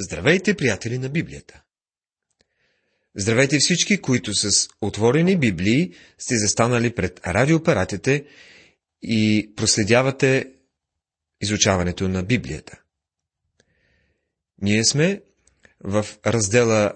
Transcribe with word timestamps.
Здравейте, 0.00 0.56
приятели 0.56 0.98
на 0.98 1.08
Библията! 1.08 1.62
Здравейте 3.16 3.58
всички, 3.58 4.00
които 4.00 4.34
с 4.34 4.68
отворени 4.80 5.38
Библии 5.38 5.94
сте 6.18 6.36
застанали 6.38 6.94
пред 6.94 7.26
радиоапаратите 7.26 8.26
и 9.02 9.52
проследявате 9.56 10.52
изучаването 11.40 12.08
на 12.08 12.22
Библията. 12.22 12.80
Ние 14.62 14.84
сме 14.84 15.22
в 15.84 16.06
раздела 16.26 16.92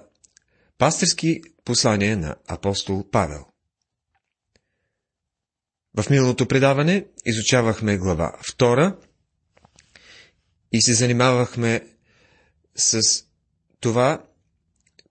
Пастирски 0.78 1.40
послания 1.64 2.16
на 2.16 2.36
апостол 2.48 3.10
Павел. 3.10 3.46
В 6.00 6.10
миналото 6.10 6.48
предаване 6.48 7.06
изучавахме 7.26 7.98
глава 7.98 8.38
2 8.42 8.96
и 10.72 10.82
се 10.82 10.94
занимавахме 10.94 11.97
с 12.78 13.00
това, 13.80 14.24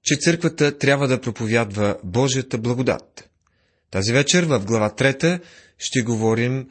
че 0.03 0.15
църквата 0.15 0.77
трябва 0.77 1.07
да 1.07 1.21
проповядва 1.21 1.99
Божията 2.03 2.57
благодат. 2.57 3.29
Тази 3.91 4.13
вечер 4.13 4.43
в 4.43 4.65
глава 4.65 4.89
3 4.89 5.41
ще 5.77 6.01
говорим 6.01 6.69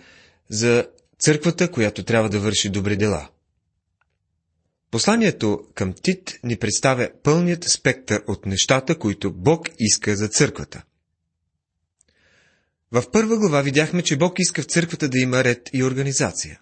за 0.50 0.88
църквата, 1.18 1.70
която 1.70 2.02
трябва 2.02 2.28
да 2.28 2.40
върши 2.40 2.68
добри 2.68 2.96
дела. 2.96 3.28
Посланието 4.90 5.64
към 5.74 5.94
Тит 6.02 6.38
ни 6.44 6.56
представя 6.56 7.10
пълният 7.22 7.64
спектър 7.64 8.22
от 8.26 8.46
нещата, 8.46 8.98
които 8.98 9.32
Бог 9.32 9.68
иска 9.78 10.16
за 10.16 10.28
църквата. 10.28 10.82
В 12.92 13.10
първа 13.12 13.38
глава 13.38 13.62
видяхме, 13.62 14.02
че 14.02 14.16
Бог 14.16 14.38
иска 14.38 14.62
в 14.62 14.66
църквата 14.66 15.08
да 15.08 15.18
има 15.18 15.44
ред 15.44 15.70
и 15.72 15.84
организация. 15.84 16.60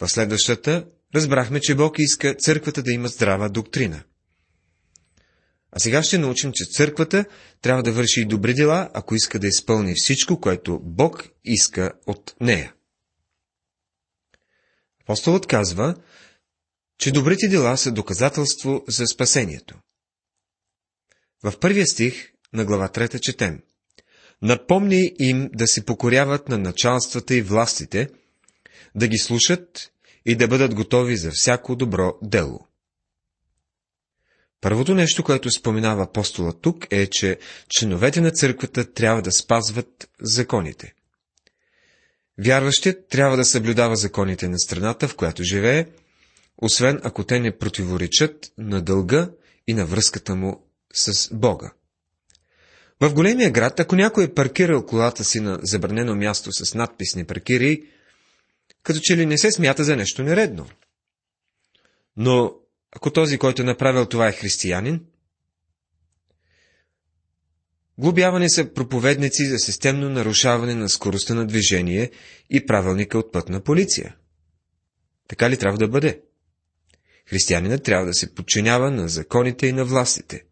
В 0.00 0.08
следващата 0.08 0.86
разбрахме, 1.14 1.60
че 1.60 1.74
Бог 1.74 1.98
иска 1.98 2.34
църквата 2.34 2.82
да 2.82 2.92
има 2.92 3.08
здрава 3.08 3.48
доктрина. 3.48 4.02
А 5.72 5.78
сега 5.78 6.02
ще 6.02 6.18
научим, 6.18 6.52
че 6.54 6.64
църквата 6.64 7.24
трябва 7.62 7.82
да 7.82 7.92
върши 7.92 8.20
и 8.20 8.24
добри 8.24 8.54
дела, 8.54 8.90
ако 8.94 9.14
иска 9.14 9.38
да 9.38 9.46
изпълни 9.46 9.94
всичко, 9.96 10.40
което 10.40 10.80
Бог 10.82 11.28
иска 11.44 11.92
от 12.06 12.34
нея. 12.40 12.74
Апостолът 15.02 15.46
казва, 15.46 15.94
че 16.98 17.12
добрите 17.12 17.48
дела 17.48 17.76
са 17.76 17.92
доказателство 17.92 18.84
за 18.88 19.06
спасението. 19.06 19.78
В 21.44 21.58
първия 21.60 21.86
стих 21.86 22.32
на 22.52 22.64
глава 22.64 22.88
3 22.88 23.20
четем. 23.20 23.62
Напомни 24.42 25.12
им 25.18 25.50
да 25.52 25.66
се 25.66 25.84
покоряват 25.84 26.48
на 26.48 26.58
началствата 26.58 27.34
и 27.34 27.42
властите, 27.42 28.08
да 28.94 29.08
ги 29.08 29.18
слушат 29.18 29.92
и 30.26 30.36
да 30.36 30.48
бъдат 30.48 30.74
готови 30.74 31.16
за 31.16 31.30
всяко 31.30 31.76
добро 31.76 32.18
дело. 32.22 32.66
Първото 34.60 34.94
нещо, 34.94 35.24
което 35.24 35.50
споменава 35.50 36.02
апостола 36.02 36.52
тук 36.52 36.86
е, 36.90 37.06
че 37.06 37.38
членовете 37.68 38.20
на 38.20 38.30
църквата 38.30 38.92
трябва 38.92 39.22
да 39.22 39.32
спазват 39.32 40.08
законите. 40.20 40.94
Вярващият 42.38 43.08
трябва 43.08 43.36
да 43.36 43.44
съблюдава 43.44 43.96
законите 43.96 44.48
на 44.48 44.58
страната, 44.58 45.08
в 45.08 45.16
която 45.16 45.42
живее, 45.42 45.86
освен 46.58 47.00
ако 47.02 47.24
те 47.24 47.40
не 47.40 47.58
противоречат 47.58 48.52
на 48.58 48.82
дълга 48.82 49.30
и 49.66 49.74
на 49.74 49.86
връзката 49.86 50.34
му 50.34 50.66
с 50.94 51.34
Бога. 51.34 51.72
В 53.00 53.14
големия 53.14 53.50
град, 53.50 53.80
ако 53.80 53.96
някой 53.96 54.24
е 54.24 54.34
паркирал 54.34 54.86
колата 54.86 55.24
си 55.24 55.40
на 55.40 55.58
забранено 55.62 56.14
място 56.14 56.52
с 56.52 56.74
надписни 56.74 57.24
паркири, 57.24 57.84
като 58.84 59.00
че 59.02 59.16
ли 59.16 59.26
не 59.26 59.38
се 59.38 59.52
смята 59.52 59.84
за 59.84 59.96
нещо 59.96 60.22
нередно. 60.22 60.68
Но 62.16 62.54
ако 62.96 63.10
този, 63.10 63.38
който 63.38 63.62
е 63.62 63.64
направил 63.64 64.06
това 64.06 64.28
е 64.28 64.32
християнин, 64.32 65.04
глобявани 67.98 68.50
са 68.50 68.74
проповедници 68.74 69.46
за 69.46 69.58
системно 69.58 70.10
нарушаване 70.10 70.74
на 70.74 70.88
скоростта 70.88 71.34
на 71.34 71.46
движение 71.46 72.10
и 72.50 72.66
правилника 72.66 73.18
от 73.18 73.32
пътна 73.32 73.60
полиция. 73.60 74.16
Така 75.28 75.50
ли 75.50 75.56
трябва 75.56 75.78
да 75.78 75.88
бъде? 75.88 76.20
Християнинът 77.26 77.82
трябва 77.82 78.06
да 78.06 78.14
се 78.14 78.34
подчинява 78.34 78.90
на 78.90 79.08
законите 79.08 79.66
и 79.66 79.72
на 79.72 79.84
властите. 79.84 80.44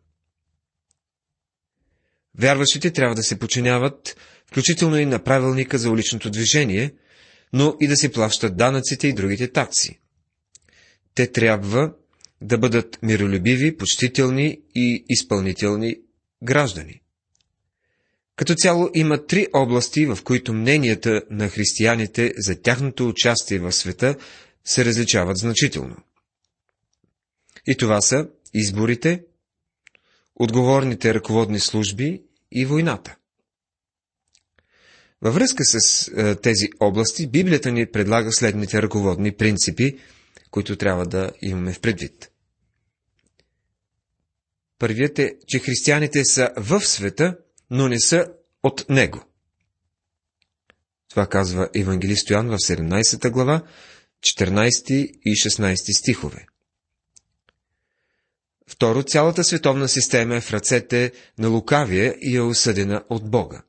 Вярващите 2.38 2.91
трябва 2.91 3.15
да 3.15 3.22
се 3.22 3.38
подчиняват, 3.38 4.16
включително 4.47 4.98
и 4.98 5.06
на 5.06 5.25
правилника 5.25 5.78
за 5.78 5.91
уличното 5.91 6.31
движение, 6.31 6.94
но 7.52 7.76
и 7.80 7.86
да 7.88 7.96
си 7.96 8.12
плащат 8.12 8.56
данъците 8.56 9.08
и 9.08 9.12
другите 9.12 9.52
такси. 9.52 9.98
Те 11.14 11.32
трябва 11.32 11.92
да 12.40 12.58
бъдат 12.58 12.98
миролюбиви, 13.02 13.76
почтителни 13.76 14.60
и 14.74 15.04
изпълнителни 15.08 15.96
граждани. 16.42 17.00
Като 18.36 18.54
цяло 18.54 18.91
има 18.94 19.26
три 19.26 19.46
области, 19.52 20.06
в 20.06 20.18
които 20.24 20.52
мненията 20.52 21.22
на 21.30 21.48
християните 21.48 22.32
за 22.36 22.62
тяхното 22.62 23.08
участие 23.08 23.58
в 23.58 23.72
света 23.72 24.16
се 24.64 24.84
различават 24.84 25.36
значително. 25.36 25.96
И 27.66 27.76
това 27.76 28.00
са 28.00 28.28
изборите, 28.54 29.22
отговорните 30.34 31.14
ръководни 31.14 31.60
служби 31.60 32.22
и 32.52 32.64
войната. 32.64 33.16
Във 35.22 35.34
връзка 35.34 35.65
с 35.65 36.09
е, 36.09 36.34
тези 36.34 36.69
области, 36.81 37.27
Библията 37.27 37.72
ни 37.72 37.87
предлага 37.87 38.33
следните 38.33 38.83
ръководни 38.83 39.33
принципи, 39.33 39.99
които 40.50 40.77
трябва 40.77 41.06
да 41.06 41.33
имаме 41.43 41.72
в 41.72 41.81
предвид. 41.81 42.31
Първият 44.78 45.19
е, 45.19 45.34
че 45.49 45.59
християните 45.59 46.25
са 46.25 46.50
в 46.56 46.81
света, 46.81 47.37
но 47.71 47.88
не 47.88 48.00
са 48.00 48.27
от 48.62 48.88
него. 48.88 49.25
Това 51.10 51.27
казва 51.27 51.69
Евангелист 51.75 52.31
Йоан 52.31 52.49
в 52.49 52.56
17 52.56 53.31
глава, 53.31 53.62
14 54.21 54.93
и 55.25 55.33
16 55.34 55.99
стихове. 55.99 56.47
Второ, 58.66 59.03
цялата 59.03 59.44
световна 59.44 59.89
система 59.89 60.37
е 60.37 60.41
в 60.41 60.53
ръцете 60.53 61.12
на 61.39 61.49
лукавия 61.49 62.15
и 62.21 62.37
е 62.37 62.41
осъдена 62.41 63.04
от 63.10 63.31
Бога. 63.31 63.62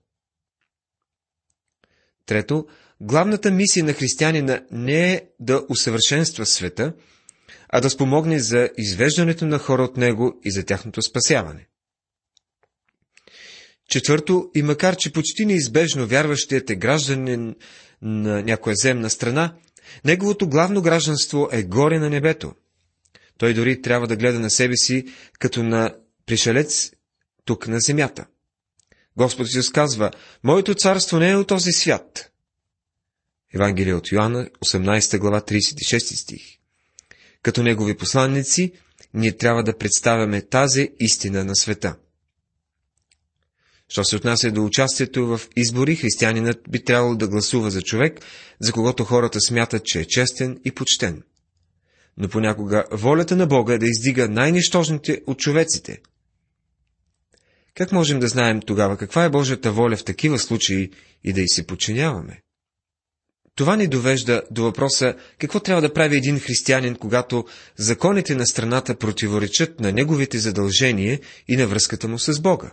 Трето, 2.25 2.65
главната 3.01 3.51
мисия 3.51 3.85
на 3.85 3.93
християнина 3.93 4.61
не 4.71 5.13
е 5.13 5.21
да 5.39 5.65
усъвършенства 5.69 6.45
света, 6.45 6.93
а 7.69 7.81
да 7.81 7.89
спомогне 7.89 8.39
за 8.39 8.69
извеждането 8.77 9.45
на 9.45 9.57
хора 9.57 9.83
от 9.83 9.97
него 9.97 10.39
и 10.43 10.51
за 10.51 10.63
тяхното 10.63 11.01
спасяване. 11.01 11.67
Четвърто, 13.89 14.51
и 14.55 14.63
макар 14.63 14.95
че 14.95 15.13
почти 15.13 15.45
неизбежно 15.45 16.07
вярващият 16.07 16.69
е 16.69 16.75
гражданин 16.75 17.55
на 18.01 18.43
някоя 18.43 18.75
земна 18.75 19.09
страна, 19.09 19.55
неговото 20.05 20.49
главно 20.49 20.81
гражданство 20.81 21.49
е 21.51 21.63
горе 21.63 21.99
на 21.99 22.09
небето. 22.09 22.53
Той 23.37 23.53
дори 23.53 23.81
трябва 23.81 24.07
да 24.07 24.15
гледа 24.15 24.39
на 24.39 24.49
себе 24.49 24.75
си 24.77 25.05
като 25.39 25.63
на 25.63 25.95
пришелец 26.25 26.91
тук 27.45 27.67
на 27.67 27.79
земята. 27.79 28.25
Господ 29.17 29.47
Исус 29.47 29.69
казва, 29.69 30.11
Моето 30.43 30.75
царство 30.75 31.19
не 31.19 31.29
е 31.29 31.35
от 31.35 31.47
този 31.47 31.71
свят. 31.71 32.31
Евангелие 33.55 33.93
от 33.93 34.11
Йоанна, 34.11 34.49
18 34.65 35.17
глава, 35.17 35.41
36 35.41 36.15
стих. 36.15 36.41
Като 37.41 37.63
негови 37.63 37.97
посланници, 37.97 38.71
ние 39.13 39.37
трябва 39.37 39.63
да 39.63 39.77
представяме 39.77 40.41
тази 40.41 40.89
истина 40.99 41.45
на 41.45 41.55
света. 41.55 41.95
Що 43.89 44.03
се 44.03 44.15
отнася 44.15 44.51
до 44.51 44.65
участието 44.65 45.27
в 45.27 45.41
избори, 45.55 45.95
християнинът 45.95 46.61
би 46.69 46.83
трябвало 46.83 47.15
да 47.15 47.27
гласува 47.27 47.71
за 47.71 47.81
човек, 47.81 48.19
за 48.61 48.71
когото 48.71 49.03
хората 49.03 49.41
смятат, 49.41 49.85
че 49.85 49.99
е 49.99 50.05
честен 50.05 50.59
и 50.65 50.71
почтен. 50.71 51.23
Но 52.17 52.29
понякога 52.29 52.85
волята 52.91 53.35
на 53.35 53.47
Бога 53.47 53.73
е 53.73 53.77
да 53.77 53.85
издига 53.85 54.29
най-нищожните 54.29 55.21
от 55.27 55.39
човеците– 55.39 56.01
как 57.75 57.91
можем 57.91 58.19
да 58.19 58.27
знаем 58.27 58.61
тогава 58.61 58.97
каква 58.97 59.23
е 59.23 59.29
Божията 59.29 59.71
воля 59.71 59.97
в 59.97 60.03
такива 60.03 60.39
случаи 60.39 60.91
и 61.23 61.33
да 61.33 61.41
й 61.41 61.47
се 61.47 61.67
подчиняваме? 61.67 62.41
Това 63.55 63.75
ни 63.75 63.87
довежда 63.87 64.43
до 64.51 64.63
въпроса 64.63 65.15
какво 65.37 65.59
трябва 65.59 65.81
да 65.81 65.93
прави 65.93 66.17
един 66.17 66.39
християнин, 66.39 66.95
когато 66.95 67.45
законите 67.77 68.35
на 68.35 68.47
страната 68.47 68.95
противоречат 68.95 69.79
на 69.79 69.91
неговите 69.91 70.39
задължения 70.39 71.19
и 71.47 71.55
на 71.55 71.67
връзката 71.67 72.07
му 72.07 72.19
с 72.19 72.41
Бога. 72.41 72.71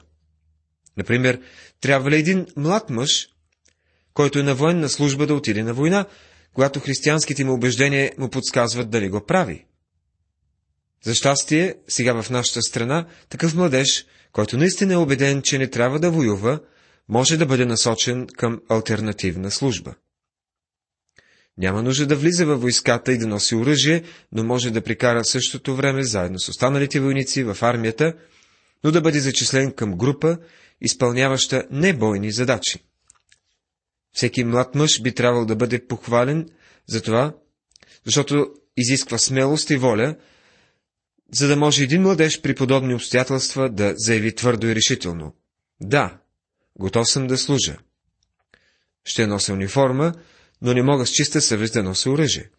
Например, 0.97 1.41
трябва 1.81 2.11
ли 2.11 2.17
един 2.17 2.47
млад 2.57 2.91
мъж, 2.91 3.29
който 4.15 4.39
е 4.39 4.43
на 4.43 4.55
военна 4.55 4.89
служба 4.89 5.27
да 5.27 5.35
отиде 5.35 5.63
на 5.63 5.75
война, 5.75 6.07
когато 6.55 6.81
християнските 6.81 7.45
му 7.45 7.53
убеждения 7.53 8.13
му 8.19 8.31
подсказват 8.31 8.91
дали 8.91 9.09
го 9.09 9.27
прави? 9.27 9.65
За 11.05 11.15
щастие, 11.15 11.75
сега 11.89 12.23
в 12.23 12.31
нашата 12.31 12.63
страна, 12.63 13.07
такъв 13.29 13.55
младеж 13.55 14.07
който 14.33 14.57
наистина 14.59 14.95
е 14.95 14.97
убеден, 14.97 15.43
че 15.43 15.59
не 15.59 15.71
трябва 15.71 16.01
да 16.01 16.11
воюва, 16.11 16.61
може 17.09 17.37
да 17.37 17.47
бъде 17.47 17.65
насочен 17.65 18.27
към 18.27 18.61
альтернативна 18.69 19.51
служба. 19.51 19.95
Няма 21.59 21.83
нужда 21.83 22.07
да 22.07 22.17
влиза 22.17 22.47
във 22.47 22.61
войската 22.61 23.13
и 23.13 23.19
да 23.19 23.27
носи 23.27 23.55
оръжие, 23.55 24.03
но 24.33 24.45
може 24.45 24.71
да 24.71 24.81
прикара 24.83 25.25
същото 25.25 25.77
време 25.77 26.03
заедно 26.03 26.39
с 26.39 26.49
останалите 26.49 27.01
войници 27.01 27.43
в 27.45 27.59
армията, 27.61 28.15
но 28.85 28.91
да 28.91 29.01
бъде 29.01 29.21
зачислен 29.21 29.73
към 29.73 29.97
група, 29.97 30.39
изпълняваща 30.81 31.65
небойни 31.71 32.33
задачи. 32.33 32.79
Всеки 34.13 34.45
млад 34.45 34.75
мъж 34.75 35.03
би 35.03 35.13
трябвало 35.15 35.47
да 35.47 35.57
бъде 35.57 35.87
похвален 35.87 36.49
за 36.89 37.03
това, 37.03 37.35
защото 38.07 38.47
изисква 38.77 39.19
смелост 39.19 39.71
и 39.71 39.77
воля, 39.77 40.17
за 41.33 41.49
да 41.49 41.57
може 41.57 41.83
един 41.85 42.03
младеж 42.03 42.41
при 42.41 42.55
подобни 42.55 42.95
обстоятелства 42.95 43.71
да 43.71 43.95
заяви 43.97 44.35
твърдо 44.35 44.67
и 44.67 44.75
решително. 44.75 45.35
Да, 45.81 46.19
готов 46.79 47.11
съм 47.11 47.27
да 47.27 47.39
служа. 47.39 47.77
Ще 49.05 49.27
нося 49.27 49.53
униформа, 49.53 50.15
но 50.63 50.75
не 50.75 50.83
мога 50.83 51.07
с 51.07 51.11
чиста 51.11 51.41
съвест 51.41 51.75
да 51.75 51.83
нося 51.83 52.11
оръжие. 52.11 52.51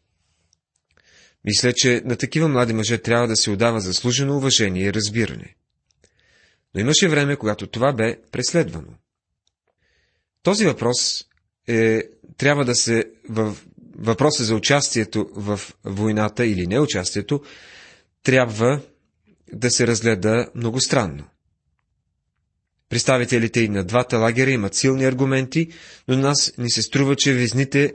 Мисля, 1.45 1.73
че 1.73 2.01
на 2.05 2.15
такива 2.15 2.47
млади 2.47 2.73
мъже 2.73 2.97
трябва 2.97 3.27
да 3.27 3.35
се 3.35 3.51
отдава 3.51 3.81
заслужено 3.81 4.37
уважение 4.37 4.83
и 4.83 4.93
разбиране. 4.93 5.55
Но 6.75 6.81
имаше 6.81 7.09
време, 7.09 7.35
когато 7.35 7.67
това 7.67 7.93
бе 7.93 8.17
преследвано. 8.31 8.93
Този 10.43 10.65
въпрос 10.65 11.25
е, 11.67 12.03
трябва 12.37 12.65
да 12.65 12.75
се 12.75 13.05
в 13.29 13.57
въпроса 13.95 14.43
за 14.43 14.55
участието 14.55 15.29
в 15.35 15.59
войната 15.83 16.45
или 16.45 16.67
неучастието 16.67 17.41
трябва 18.23 18.81
да 19.53 19.71
се 19.71 19.87
разгледа 19.87 20.51
многостранно. 20.55 21.23
Представителите 22.89 23.59
и 23.61 23.69
на 23.69 23.83
двата 23.83 24.17
лагера 24.17 24.51
имат 24.51 24.75
силни 24.75 25.05
аргументи, 25.05 25.67
но 26.07 26.15
на 26.15 26.21
нас 26.21 26.53
ни 26.57 26.69
се 26.71 26.81
струва, 26.81 27.15
че 27.15 27.33
везните 27.33 27.93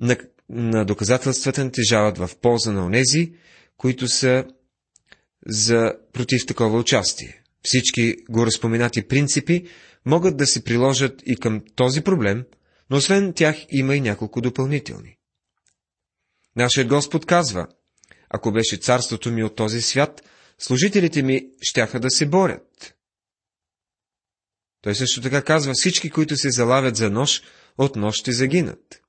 на, 0.00 0.16
на 0.48 0.84
доказателствата 0.84 1.64
натежават 1.64 2.18
в 2.18 2.30
полза 2.42 2.72
на 2.72 2.86
онези, 2.86 3.32
които 3.76 4.08
са 4.08 4.44
за 5.46 5.94
против 6.12 6.46
такова 6.46 6.78
участие. 6.78 7.42
Всички 7.62 8.16
горазпоменати 8.30 9.08
принципи 9.08 9.64
могат 10.04 10.36
да 10.36 10.46
се 10.46 10.64
приложат 10.64 11.22
и 11.26 11.36
към 11.36 11.60
този 11.74 12.00
проблем, 12.00 12.44
но 12.90 12.96
освен 12.96 13.32
тях 13.32 13.56
има 13.70 13.94
и 13.96 14.00
няколко 14.00 14.40
допълнителни. 14.40 15.16
Нашият 16.56 16.88
Господ 16.88 17.26
казва, 17.26 17.66
ако 18.30 18.52
беше 18.52 18.76
царството 18.76 19.30
ми 19.30 19.44
от 19.44 19.56
този 19.56 19.82
свят, 19.82 20.22
служителите 20.58 21.22
ми 21.22 21.46
щяха 21.62 22.00
да 22.00 22.10
се 22.10 22.26
борят. 22.26 22.94
Той 24.82 24.94
също 24.94 25.20
така 25.20 25.42
казва, 25.42 25.72
всички, 25.74 26.10
които 26.10 26.36
се 26.36 26.50
залавят 26.50 26.96
за 26.96 27.10
нож, 27.10 27.42
от 27.78 27.96
нож 27.96 28.16
ще 28.16 28.32
загинат. 28.32 29.02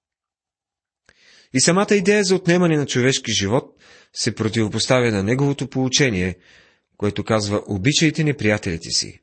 И 1.53 1.61
самата 1.61 1.95
идея 1.95 2.23
за 2.23 2.35
отнемане 2.35 2.77
на 2.77 2.85
човешки 2.85 3.31
живот 3.31 3.75
се 4.13 4.35
противопоставя 4.35 5.11
на 5.11 5.23
неговото 5.23 5.67
получение, 5.67 6.37
което 6.97 7.23
казва 7.23 7.63
обичайте 7.67 8.23
неприятелите 8.23 8.89
си. 8.89 9.19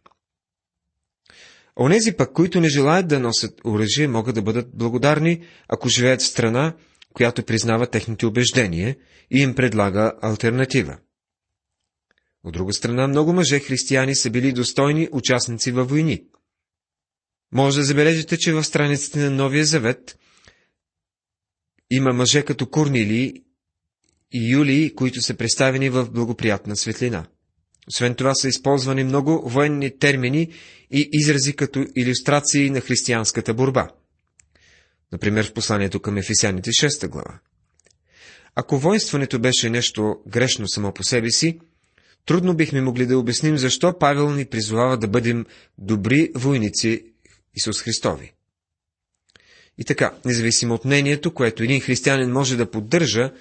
Онези 1.80 2.12
пък, 2.12 2.32
които 2.32 2.60
не 2.60 2.68
желаят 2.68 3.08
да 3.08 3.20
носят 3.20 3.60
оръжие, 3.64 4.08
могат 4.08 4.34
да 4.34 4.42
бъдат 4.42 4.68
благодарни, 4.76 5.44
ако 5.68 5.88
живеят 5.88 6.22
в 6.22 6.26
страна, 6.26 6.74
която 7.16 7.42
признава 7.42 7.86
техните 7.86 8.26
убеждения 8.26 8.96
и 9.30 9.40
им 9.40 9.54
предлага 9.54 10.12
альтернатива. 10.22 10.98
От 12.44 12.52
друга 12.52 12.72
страна, 12.72 13.08
много 13.08 13.32
мъже 13.32 13.60
християни 13.60 14.14
са 14.14 14.30
били 14.30 14.52
достойни 14.52 15.08
участници 15.12 15.72
във 15.72 15.88
войни. 15.88 16.24
Може 17.52 17.78
да 17.78 17.84
забележите, 17.84 18.36
че 18.38 18.52
в 18.52 18.64
страниците 18.64 19.18
на 19.18 19.30
Новия 19.30 19.64
Завет 19.64 20.18
има 21.90 22.12
мъже 22.12 22.44
като 22.44 22.66
Корнили 22.66 23.42
и 24.32 24.52
Юлии, 24.52 24.94
които 24.94 25.20
са 25.20 25.34
представени 25.34 25.88
в 25.90 26.10
благоприятна 26.10 26.76
светлина. 26.76 27.26
Освен 27.88 28.14
това 28.14 28.34
са 28.34 28.48
използвани 28.48 29.04
много 29.04 29.48
военни 29.48 29.98
термини 29.98 30.52
и 30.90 31.08
изрази 31.12 31.56
като 31.56 31.86
иллюстрации 31.96 32.70
на 32.70 32.80
християнската 32.80 33.54
борба. 33.54 33.88
Например 35.12 35.46
в 35.46 35.52
посланието 35.52 36.00
към 36.00 36.16
Ефесяните 36.16 36.70
6 36.70 37.08
глава. 37.08 37.38
Ако 38.54 38.78
воинстването 38.78 39.38
беше 39.38 39.70
нещо 39.70 40.16
грешно 40.28 40.68
само 40.68 40.92
по 40.92 41.04
себе 41.04 41.30
си, 41.30 41.60
трудно 42.26 42.54
бихме 42.54 42.80
могли 42.80 43.06
да 43.06 43.18
обясним 43.18 43.58
защо 43.58 43.98
Павел 43.98 44.30
ни 44.30 44.44
призовава 44.44 44.98
да 44.98 45.08
бъдем 45.08 45.46
добри 45.78 46.30
войници 46.34 47.04
Исус 47.54 47.82
Христови. 47.82 48.32
И 49.78 49.84
така, 49.84 50.14
независимо 50.24 50.74
от 50.74 50.84
мнението, 50.84 51.34
което 51.34 51.62
един 51.62 51.80
християнин 51.80 52.32
може 52.32 52.56
да 52.56 52.70
поддържа, 52.70 53.32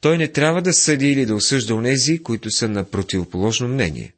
той 0.00 0.18
не 0.18 0.32
трябва 0.32 0.62
да 0.62 0.72
съди 0.72 1.12
или 1.12 1.26
да 1.26 1.34
осъжда 1.34 1.74
онези, 1.74 2.22
които 2.22 2.50
са 2.50 2.68
на 2.68 2.84
противоположно 2.84 3.68
мнение. 3.68 4.14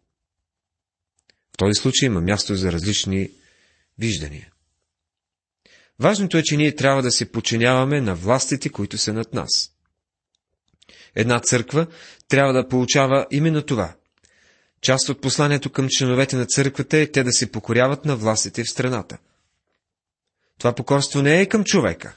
В 1.55 1.57
този 1.57 1.75
случай 1.75 2.07
има 2.07 2.21
място 2.21 2.55
за 2.55 2.73
различни 2.73 3.31
виждания. 3.99 4.52
Важното 6.03 6.39
е, 6.39 6.43
че 6.43 6.57
ние 6.57 6.75
трябва 6.75 7.03
да 7.03 7.11
се 7.11 7.33
подчиняваме 7.33 8.01
на 8.01 8.15
властите, 8.15 8.69
които 8.69 8.99
са 8.99 9.13
над 9.13 9.35
нас. 9.35 9.71
Една 11.15 11.41
църква 11.41 11.87
трябва 12.29 12.53
да 12.53 12.69
получава 12.69 13.27
именно 13.31 13.63
това. 13.63 13.95
Част 14.81 15.09
от 15.09 15.21
посланието 15.21 15.71
към 15.71 15.87
членовете 15.91 16.37
на 16.37 16.47
църквата 16.47 16.97
е 16.97 17.07
те 17.07 17.25
да 17.25 17.33
се 17.33 17.53
покоряват 17.53 18.05
на 18.05 18.17
властите 18.17 18.65
в 18.65 18.71
страната. 18.71 19.19
Това 20.59 20.75
покорство 20.75 21.23
не 21.23 21.41
е 21.41 21.49
към 21.49 21.65
човека. 21.65 22.17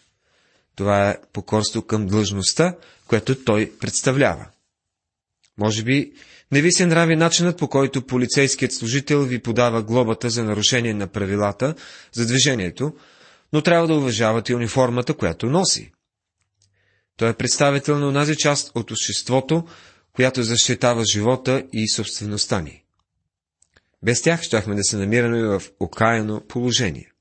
Това 0.76 1.10
е 1.10 1.18
покорство 1.34 1.82
към 1.82 2.06
длъжността, 2.06 2.76
което 3.08 3.44
той 3.44 3.72
представлява. 3.80 4.46
Може 5.58 5.84
би 5.84 6.14
не 6.52 6.62
ви 6.62 6.72
се 6.72 6.86
нрави 6.86 7.16
начинът, 7.16 7.58
по 7.58 7.68
който 7.68 8.02
полицейският 8.02 8.74
служител 8.74 9.22
ви 9.22 9.40
подава 9.40 9.84
глобата 9.84 10.30
за 10.30 10.44
нарушение 10.44 10.94
на 10.94 11.08
правилата 11.08 11.76
за 12.14 12.26
движението, 12.26 12.94
но 13.54 13.62
трябва 13.62 13.88
да 13.88 13.96
уважавате 13.96 14.56
униформата, 14.56 15.14
която 15.14 15.46
носи. 15.46 15.92
Той 17.18 17.30
е 17.30 17.34
представител 17.34 18.00
на 18.00 18.08
онази 18.08 18.36
част 18.36 18.72
от 18.76 18.92
обществото, 18.92 19.68
която 20.14 20.44
защитава 20.44 21.04
живота 21.12 21.64
и 21.74 21.90
собствеността 21.90 22.62
ни. 22.62 22.84
Без 24.04 24.22
тях 24.22 24.42
щяхме 24.42 24.76
да 24.76 24.84
се 24.84 24.98
намираме 24.98 25.44
в 25.44 25.62
окаяно 25.80 26.42
положение. 26.48 27.12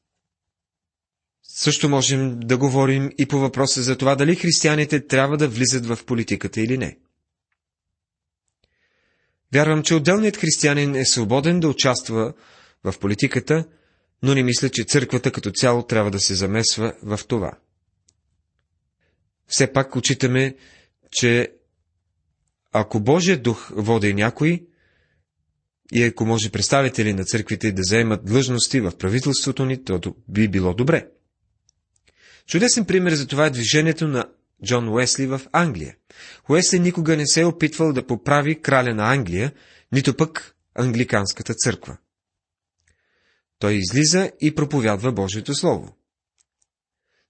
Също 1.43 1.89
можем 1.89 2.41
да 2.41 2.57
говорим 2.57 3.11
и 3.19 3.27
по 3.27 3.39
въпроса 3.39 3.83
за 3.83 3.99
това 3.99 4.15
дали 4.15 4.37
християните 4.37 5.07
трябва 5.07 5.37
да 5.37 5.49
влизат 5.49 5.87
в 5.87 6.05
политиката 6.07 6.61
или 6.61 6.79
не. 6.79 6.99
Вярвам, 9.55 9.83
че 9.83 9.95
отделният 9.95 10.37
християнин 10.37 10.95
е 10.95 11.05
свободен 11.05 11.61
да 11.61 11.69
участва 11.69 12.33
в 12.85 12.95
политиката, 13.01 13.65
но 14.25 14.35
не 14.35 14.43
мисля, 14.43 14.69
че 14.69 14.85
църквата 14.85 15.33
като 15.33 15.51
цяло 15.51 15.83
трябва 15.83 16.11
да 16.11 16.21
се 16.21 16.35
замесва 16.35 16.95
в 17.03 17.21
това. 17.29 17.53
Все 19.47 19.73
пак 19.73 19.97
учитаме, 19.97 20.57
че 21.11 21.53
ако 22.73 23.01
Божия 23.01 23.43
дух 23.43 23.71
води 23.75 24.15
някой, 24.15 24.67
и 25.93 26.03
ако 26.03 26.25
може 26.27 26.51
представители 26.51 27.13
на 27.13 27.25
църквите 27.25 27.73
да 27.73 27.83
заемат 27.85 28.25
длъжности 28.25 28.81
в 28.81 28.93
правителството 28.99 29.65
ни, 29.65 29.85
то 29.85 30.01
би 30.29 30.49
било 30.49 30.75
добре. 30.75 31.09
Чудесен 32.47 32.85
пример 32.85 33.13
за 33.13 33.27
това 33.27 33.47
е 33.47 33.51
движението 33.51 34.09
на 34.09 34.25
Джон 34.65 34.89
Уесли 34.89 35.27
в 35.27 35.41
Англия. 35.53 35.97
Уесли 36.49 36.81
никога 36.81 37.17
не 37.17 37.27
се 37.27 37.41
е 37.41 37.47
опитвал 37.47 37.93
да 37.93 38.07
поправи 38.07 38.61
краля 38.61 38.95
на 38.95 39.13
Англия, 39.13 39.53
нито 39.93 40.17
пък 40.17 40.55
англиканската 40.75 41.55
църква. 41.55 41.97
Той 43.65 43.75
излиза 43.75 44.31
и 44.41 44.55
проповядва 44.55 45.13
Божието 45.13 45.55
Слово. 45.55 45.97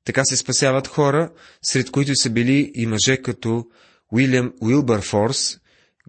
Така 0.05 0.25
се 0.25 0.37
спасяват 0.37 0.89
хора, 0.89 1.33
сред 1.63 1.91
които 1.91 2.13
са 2.15 2.31
били 2.31 2.73
и 2.75 2.87
мъже 2.87 3.17
като 3.17 3.67
Уилям 4.13 4.53
Уилбърфорс, 4.61 5.59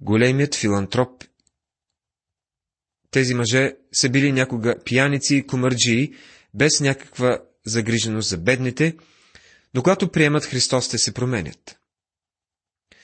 големият 0.01 0.55
филантроп. 0.55 1.23
Тези 3.11 3.33
мъже 3.33 3.75
са 3.93 4.09
били 4.09 4.31
някога 4.31 4.75
пияници 4.85 5.35
и 5.35 5.47
комърджии, 5.47 6.13
без 6.53 6.79
някаква 6.79 7.39
загриженост 7.65 8.29
за 8.29 8.37
бедните, 8.37 8.95
но 9.73 9.83
когато 9.83 10.11
приемат 10.11 10.45
Христос, 10.45 10.89
те 10.89 10.97
се 10.97 11.13
променят. 11.13 11.79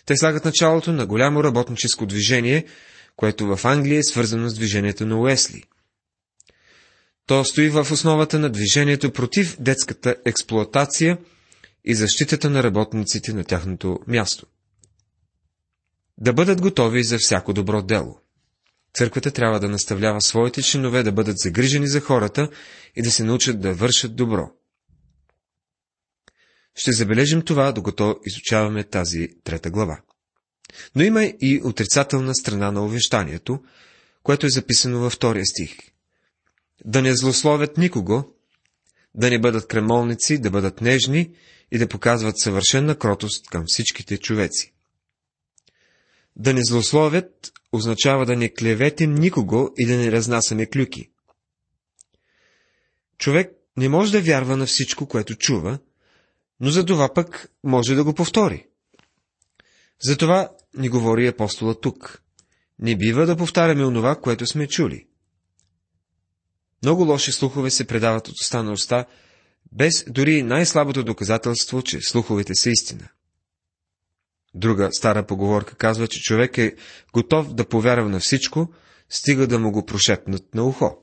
Те 0.06 0.18
слагат 0.18 0.46
началото 0.46 0.94
на 0.94 1.06
голямо 1.06 1.44
работническо 1.44 2.06
движение, 2.06 2.66
което 3.16 3.56
в 3.56 3.66
Англия 3.66 4.00
е 4.00 4.04
свързано 4.04 4.50
с 4.50 4.54
движението 4.54 5.06
на 5.06 5.20
Уесли. 5.20 5.63
То 7.25 7.44
стои 7.46 7.70
в 7.70 7.88
основата 7.92 8.40
на 8.40 8.50
движението 8.50 9.12
против 9.13 9.58
детската 9.62 10.16
експлоатация 10.25 11.18
и 11.86 11.96
защитата 11.96 12.50
на 12.50 12.63
работниците 12.63 13.34
на 13.34 13.44
тяхното 13.44 14.00
място. 14.08 14.46
Да 16.18 16.34
бъдат 16.34 16.62
готови 16.62 17.04
за 17.04 17.18
всяко 17.20 17.54
добро 17.54 17.82
дело. 17.82 18.20
Църквата 18.94 19.32
трябва 19.32 19.60
да 19.60 19.70
наставлява 19.70 20.22
своите 20.22 20.62
членове 20.62 21.04
да 21.04 21.12
бъдат 21.12 21.38
загрижени 21.38 21.88
за 21.88 22.00
хората 22.01 22.50
и 22.96 23.01
да 23.01 23.12
се 23.12 23.24
научат 23.24 23.62
да 23.62 23.74
вършат 23.74 24.16
добро. 24.16 24.51
Ще 26.75 26.92
забележим 26.92 27.42
това, 27.42 27.72
докато 27.72 28.20
изучаваме 28.25 28.84
тази 28.84 29.28
трета 29.44 29.70
глава. 29.70 30.01
Но 30.96 31.04
има 31.04 31.24
и 31.24 31.62
отрицателна 31.63 32.36
страна 32.36 32.72
на 32.72 32.86
увещанието, 32.86 33.60
което 34.24 34.46
е 34.46 34.50
записано 34.50 35.00
във 35.00 35.13
втория 35.13 35.46
стих. 35.46 35.78
Да 36.86 37.02
не 37.02 37.16
злословят 37.16 37.78
никого, 37.78 38.34
да 39.16 39.30
не 39.30 39.40
бъдат 39.40 39.68
кремолници, 39.68 40.38
да 40.38 40.50
бъдат 40.50 40.82
нежни 40.82 41.34
и 41.72 41.78
да 41.78 41.88
показват 41.88 42.40
съвършена 42.40 42.96
кротост 42.96 43.48
към 43.48 43.64
всичките 43.68 44.18
човеци. 44.18 44.74
Да 46.36 46.54
не 46.54 46.62
злословят 46.64 47.52
означава 47.72 48.26
да 48.26 48.36
не 48.36 48.54
клеветим 48.54 49.14
никого 49.14 49.70
и 49.78 49.86
да 49.86 49.98
не 49.98 50.12
разнасяме 50.12 50.66
клюки. 50.66 51.10
Човек 53.18 53.52
не 53.78 53.90
може 53.90 54.12
да 54.12 54.22
вярва 54.22 54.58
на 54.58 54.66
всичко, 54.66 55.08
което 55.08 55.36
чува, 55.36 55.80
но 56.60 56.70
за 56.70 56.86
това 56.86 57.14
пък 57.14 57.52
може 57.64 57.96
да 57.96 58.04
го 58.04 58.14
повтори. 58.14 58.68
Затова 60.04 60.52
ни 60.78 60.90
говори 60.90 61.28
апостола 61.28 61.80
тук. 61.80 62.24
Не 62.80 62.96
бива 62.98 63.26
да 63.26 63.38
повтаряме 63.38 63.86
онова, 63.86 64.16
което 64.16 64.46
сме 64.46 64.68
чули. 64.68 65.08
Много 66.84 67.04
лоши 67.04 67.32
слухове 67.32 67.70
се 67.72 67.88
предават 67.88 68.28
от 68.28 68.36
уста 68.42 68.64
на 68.64 68.72
уста, 68.72 69.06
без 69.72 70.06
дори 70.08 70.44
най-слабото 70.44 71.04
доказателство, 71.04 71.82
че 71.82 72.02
слуховете 72.02 72.56
са 72.56 72.70
истина. 72.70 73.08
Друга 74.54 74.90
стара 74.92 75.26
поговорка 75.26 75.76
казва, 75.76 76.08
че 76.08 76.22
човек 76.22 76.58
е 76.58 76.76
готов 77.14 77.54
да 77.54 77.68
повярва 77.68 78.10
на 78.10 78.20
всичко, 78.20 78.74
стига 79.10 79.48
да 79.48 79.60
му 79.60 79.72
го 79.72 79.86
прошепнат 79.86 80.56
на 80.56 80.64
ухо. 80.64 80.98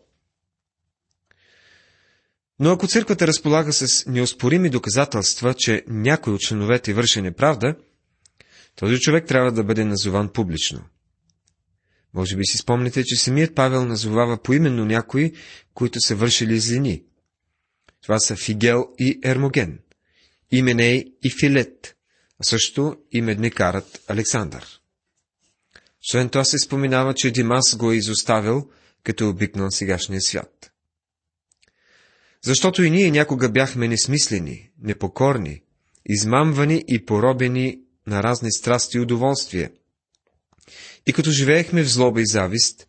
Но 2.61 2.71
ако 2.71 2.89
църквата 2.89 3.27
разполага 3.27 3.73
с 3.73 4.07
неоспорими 4.07 4.71
доказателства, 4.71 5.55
че 5.55 5.85
някой 5.89 6.33
от 6.33 6.41
членовете 6.41 6.95
върши 6.95 7.23
неправда, 7.23 7.75
този 8.77 8.99
човек 9.01 9.27
трябва 9.27 9.53
да 9.53 9.65
бъде 9.65 9.85
назован 9.85 10.29
публично. 10.29 10.85
Може 12.15 12.37
би 12.37 12.45
си 12.45 12.59
спомните, 12.59 13.05
че 13.05 13.17
самият 13.17 13.55
Павел 13.55 13.85
назовава 13.85 14.43
поименно 14.43 14.85
някои, 14.85 15.33
които 15.75 16.01
са 16.01 16.15
вършили 16.15 16.61
злини. 16.61 17.03
Това 18.03 18.19
са 18.19 18.37
Фигел 18.37 18.89
и 18.99 19.21
Ермоген, 19.25 19.79
Именей 20.51 21.05
и 21.23 21.31
Филет, 21.41 21.97
а 22.41 22.45
също 22.45 22.97
и 23.13 23.23
медникарът 23.23 24.01
Александър. 24.09 24.81
Освен 26.09 26.29
това 26.29 26.45
се 26.45 26.59
споменава, 26.59 27.15
че 27.15 27.31
Димас 27.31 27.77
го 27.77 27.93
е 27.93 27.97
изоставил, 27.97 28.71
като 29.05 29.25
е 29.25 29.27
обикнал 29.27 29.71
сегашния 29.71 30.21
свят. 30.21 30.73
Защото 32.43 32.83
и 32.83 32.91
ние 32.91 33.11
някога 33.11 33.49
бяхме 33.49 33.89
несмислени, 33.89 34.71
непокорни, 34.83 35.63
измамвани 36.07 36.85
и 36.89 37.05
поробени 37.05 37.81
на 38.07 38.23
разни 38.23 38.53
страсти 38.53 38.97
и 38.97 39.01
удоволствия. 39.01 39.71
И 41.07 41.13
като 41.13 41.31
живеехме 41.31 41.83
в 41.83 41.89
злоба 41.89 42.21
и 42.21 42.27
завист, 42.27 42.87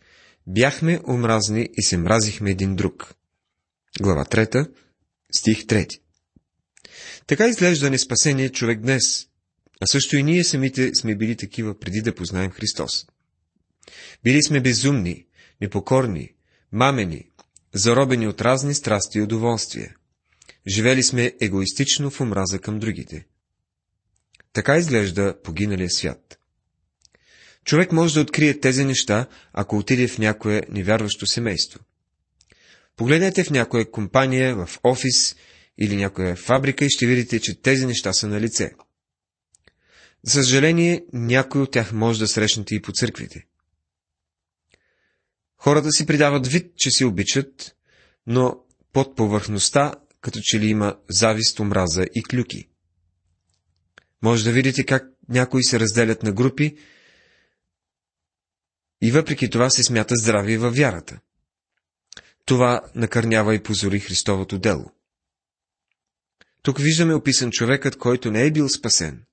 бяхме 0.47 0.99
омразни 1.07 1.69
и 1.77 1.83
се 1.83 1.97
мразихме 1.97 2.51
един 2.51 2.75
друг. 2.75 3.13
Глава 4.01 4.25
3, 4.25 4.71
стих 5.31 5.65
3. 5.65 5.99
Така 7.27 7.47
изглежда 7.47 7.89
неспасение 7.89 8.49
човек 8.49 8.79
днес, 8.79 9.27
а 9.81 9.87
също 9.87 10.17
и 10.17 10.23
ние 10.23 10.43
самите 10.43 10.91
сме 10.95 11.15
били 11.15 11.35
такива 11.35 11.79
преди 11.79 12.01
да 12.01 12.15
познаем 12.15 12.51
Христос. 12.51 13.05
Били 14.23 14.43
сме 14.43 14.61
безумни, 14.61 15.25
непокорни, 15.61 16.33
мамени, 16.71 17.29
заробени 17.73 18.27
от 18.27 18.41
разни 18.41 18.73
страсти 18.73 19.17
и 19.17 19.21
удоволствия. 19.21 19.95
Живели 20.67 21.03
сме 21.03 21.33
егоистично 21.41 22.09
в 22.09 22.21
омраза 22.21 22.59
към 22.59 22.79
другите. 22.79 23.25
Така 24.53 24.77
изглежда 24.77 25.41
погиналия 25.43 25.89
свят. 25.89 26.38
Човек 27.69 27.91
може 27.91 28.13
да 28.13 28.21
открие 28.21 28.59
тези 28.59 28.85
неща, 28.85 29.27
ако 29.53 29.77
отиде 29.77 30.07
в 30.07 30.17
някое 30.17 30.61
невярващо 30.69 31.27
семейство. 31.27 31.79
Погледнете 32.95 33.43
в 33.43 33.49
някоя 33.49 33.91
компания, 33.91 34.55
в 34.55 34.79
офис 34.83 35.35
или 35.77 35.95
някоя 35.95 36.35
фабрика 36.35 36.85
и 36.85 36.89
ще 36.89 37.07
видите, 37.07 37.39
че 37.39 37.61
тези 37.61 37.85
неща 37.85 38.13
са 38.13 38.27
на 38.27 38.41
лице. 38.41 38.71
За 40.23 40.43
съжаление, 40.43 41.05
някой 41.13 41.61
от 41.61 41.71
тях 41.71 41.93
може 41.93 42.19
да 42.19 42.27
срещнете 42.27 42.75
и 42.75 42.81
по 42.81 42.91
църквите. 42.91 43.45
Хората 45.57 45.91
си 45.91 46.05
придават 46.05 46.47
вид, 46.47 46.71
че 46.75 46.91
си 46.91 47.05
обичат, 47.05 47.75
но 48.27 48.59
под 48.93 49.15
повърхността, 49.15 49.93
като 50.21 50.39
че 50.43 50.59
ли 50.59 50.67
има 50.67 50.97
завист, 51.09 51.59
омраза 51.59 52.05
и 52.15 52.23
клюки. 52.23 52.69
Може 54.21 54.43
да 54.43 54.51
видите 54.51 54.85
как 54.85 55.03
някои 55.29 55.63
се 55.63 55.79
разделят 55.79 56.23
на 56.23 56.31
групи 56.31 56.75
и 59.01 59.11
въпреки 59.11 59.49
това 59.49 59.69
се 59.69 59.83
смята 59.83 60.15
здрави 60.15 60.57
във 60.57 60.75
вярата. 60.75 61.19
Това 62.45 62.81
накърнява 62.95 63.55
и 63.55 63.63
позори 63.63 63.99
Христовото 63.99 64.59
дело. 64.59 64.91
Тук 66.61 66.79
виждаме 66.79 67.13
описан 67.13 67.51
човекът, 67.51 67.97
който 67.97 68.31
не 68.31 68.45
е 68.45 68.51
бил 68.51 68.69
спасен, 68.69 69.23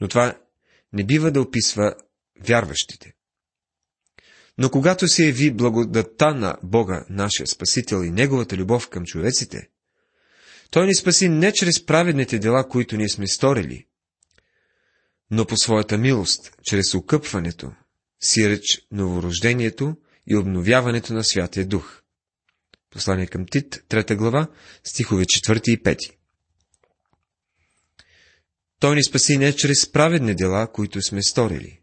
но 0.00 0.08
това 0.08 0.38
не 0.92 1.04
бива 1.04 1.30
да 1.30 1.40
описва 1.40 1.94
вярващите. 2.40 3.12
Но 4.58 4.70
когато 4.70 5.08
се 5.08 5.26
яви 5.26 5.50
благодата 5.50 6.34
на 6.34 6.56
Бога, 6.62 7.04
нашия 7.10 7.46
Спасител 7.46 8.04
и 8.04 8.10
Неговата 8.10 8.56
любов 8.56 8.88
към 8.88 9.04
човеците, 9.04 9.68
Той 10.70 10.86
ни 10.86 10.94
спаси 10.94 11.28
не 11.28 11.52
чрез 11.52 11.86
праведните 11.86 12.38
дела, 12.38 12.68
които 12.68 12.96
ние 12.96 13.08
сме 13.08 13.26
сторили, 13.26 13.86
но 15.30 15.46
по 15.46 15.56
своята 15.56 15.98
милост, 15.98 16.52
чрез 16.62 16.94
укъпването, 16.94 17.72
сиреч 18.20 18.62
новорождението 18.92 19.96
и 20.26 20.36
обновяването 20.36 21.12
на 21.12 21.24
Святия 21.24 21.66
Дух. 21.66 22.02
Послание 22.90 23.26
към 23.26 23.46
Тит, 23.46 23.84
3 23.88 24.16
глава, 24.16 24.48
стихове 24.84 25.24
4 25.24 25.68
и 25.68 25.82
5. 25.82 26.12
Той 28.80 28.96
ни 28.96 29.04
спаси 29.04 29.38
не 29.38 29.56
чрез 29.56 29.92
праведни 29.92 30.34
дела, 30.34 30.72
които 30.72 31.02
сме 31.02 31.22
сторили. 31.22 31.80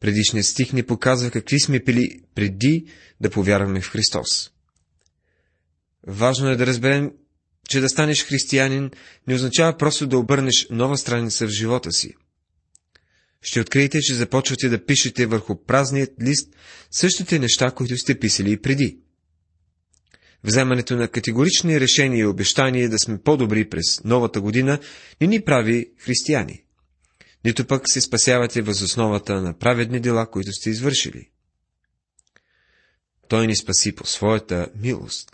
Предишният 0.00 0.46
стих 0.46 0.72
ни 0.72 0.82
показва 0.82 1.30
какви 1.30 1.60
сме 1.60 1.80
били 1.80 2.20
преди 2.34 2.86
да 3.20 3.30
повярваме 3.30 3.80
в 3.80 3.90
Христос. 3.90 4.50
Важно 6.06 6.48
е 6.48 6.56
да 6.56 6.66
разберем, 6.66 7.12
че 7.68 7.80
да 7.80 7.88
станеш 7.88 8.26
християнин 8.26 8.90
не 9.26 9.34
означава 9.34 9.76
просто 9.76 10.06
да 10.06 10.18
обърнеш 10.18 10.66
нова 10.70 10.98
страница 10.98 11.46
в 11.46 11.50
живота 11.50 11.92
си. 11.92 12.14
Ще 13.42 13.60
откриете, 13.60 14.00
че 14.00 14.14
започвате 14.14 14.68
да 14.68 14.84
пишете 14.84 15.26
върху 15.26 15.64
празният 15.64 16.10
лист 16.22 16.48
същите 16.90 17.38
неща, 17.38 17.70
които 17.70 17.96
сте 17.96 18.18
писали 18.18 18.52
и 18.52 18.60
преди. 18.60 18.98
Вземането 20.44 20.96
на 20.96 21.08
категорични 21.08 21.80
решения 21.80 22.20
и 22.20 22.26
обещания 22.26 22.88
да 22.88 22.98
сме 22.98 23.22
по-добри 23.22 23.68
през 23.68 24.04
новата 24.04 24.40
година 24.40 24.78
не 25.20 25.26
ни 25.26 25.44
прави 25.44 25.90
християни. 25.98 26.64
Нито 27.44 27.66
пък 27.66 27.88
се 27.88 28.00
спасявате 28.00 28.62
въз 28.62 28.82
основата 28.82 29.42
на 29.42 29.58
праведни 29.58 30.00
дела, 30.00 30.30
които 30.30 30.52
сте 30.52 30.70
извършили. 30.70 31.30
Той 33.28 33.46
ни 33.46 33.56
спаси 33.56 33.94
по 33.94 34.06
своята 34.06 34.68
милост. 34.76 35.32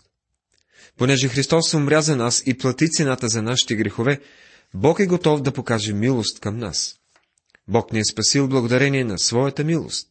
Понеже 0.97 1.27
Христос 1.27 1.73
умря 1.73 2.01
за 2.01 2.15
нас 2.15 2.43
и 2.45 2.57
плати 2.57 2.89
цената 2.89 3.27
за 3.27 3.41
нашите 3.41 3.75
грехове, 3.75 4.19
Бог 4.73 4.99
е 4.99 5.05
готов 5.05 5.41
да 5.41 5.51
покаже 5.51 5.93
милост 5.93 6.39
към 6.39 6.57
нас. 6.57 6.96
Бог 7.67 7.93
ни 7.93 7.99
е 7.99 8.05
спасил 8.05 8.47
благодарение 8.47 9.03
на 9.03 9.19
своята 9.19 9.63
милост. 9.63 10.09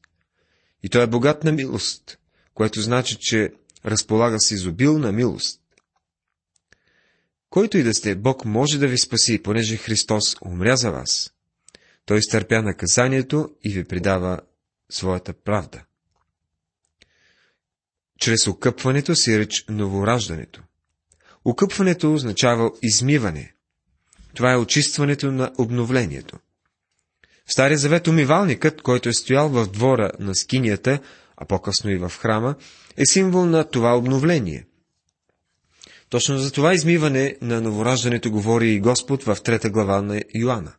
И 0.82 0.88
Той 0.88 1.02
е 1.02 1.06
богат 1.06 1.44
на 1.44 1.52
милост, 1.52 2.18
което 2.54 2.80
значи, 2.80 3.16
че 3.20 3.52
разполага 3.84 4.40
с 4.40 4.50
изобилна 4.50 5.12
милост. 5.12 5.60
Който 7.50 7.78
и 7.78 7.82
да 7.82 7.94
сте, 7.94 8.14
Бог 8.14 8.44
може 8.44 8.78
да 8.78 8.88
ви 8.88 8.98
спаси, 8.98 9.42
понеже 9.42 9.76
Христос 9.76 10.36
умря 10.42 10.76
за 10.76 10.90
вас. 10.90 11.32
Той 12.06 12.18
изтърпя 12.18 12.62
наказанието 12.62 13.50
и 13.64 13.72
ви 13.72 13.84
придава 13.84 14.40
своята 14.90 15.32
правда. 15.32 15.84
Чрез 18.20 18.46
окъпването 18.46 19.14
си 19.14 19.38
реч 19.38 19.64
новораждането. 19.68 20.62
Окъпването 21.44 22.14
означава 22.14 22.70
измиване. 22.82 23.54
Това 24.34 24.52
е 24.52 24.56
очистването 24.56 25.32
на 25.32 25.52
обновлението. 25.58 26.38
В 27.46 27.52
Стария 27.52 27.78
завет 27.78 28.08
умивалникът, 28.08 28.82
който 28.82 29.08
е 29.08 29.12
стоял 29.12 29.48
в 29.48 29.66
двора 29.66 30.10
на 30.18 30.34
скинията, 30.34 30.98
а 31.36 31.44
по-късно 31.44 31.90
и 31.90 31.98
в 31.98 32.12
храма, 32.18 32.54
е 32.96 33.06
символ 33.06 33.46
на 33.46 33.64
това 33.64 33.96
обновление. 33.96 34.66
Точно 36.08 36.38
за 36.38 36.52
това 36.52 36.74
измиване 36.74 37.36
на 37.40 37.60
новораждането 37.60 38.30
говори 38.30 38.70
и 38.70 38.80
Господ 38.80 39.24
в 39.24 39.38
трета 39.44 39.70
глава 39.70 40.02
на 40.02 40.22
Йоанна. 40.34 40.74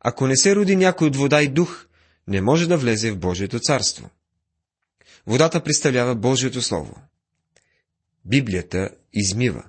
Ако 0.00 0.26
не 0.26 0.36
се 0.36 0.56
роди 0.56 0.76
някой 0.76 1.06
от 1.06 1.16
вода 1.16 1.42
и 1.42 1.48
дух, 1.48 1.86
не 2.28 2.40
може 2.40 2.68
да 2.68 2.76
влезе 2.76 3.10
в 3.10 3.18
Божието 3.18 3.60
царство. 3.60 4.10
Водата 5.26 5.62
представлява 5.62 6.14
Божието 6.14 6.62
Слово. 6.62 7.02
Библията 8.24 8.90
измива. 9.12 9.64